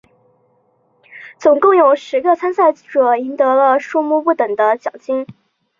[1.37, 5.27] 总共有十个参赛者赢得了数目不等的奖金。